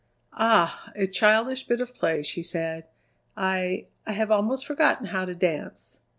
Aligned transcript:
"Ah! 0.33 0.91
a 0.95 1.05
childish 1.05 1.67
bit 1.67 1.79
of 1.79 1.93
play," 1.93 2.23
she 2.23 2.41
said. 2.41 2.85
"I 3.37 3.85
I 4.03 4.13
have 4.13 4.31
almost 4.31 4.65
forgotten 4.65 5.05
how 5.05 5.25
to 5.25 5.35
dance." 5.35 5.99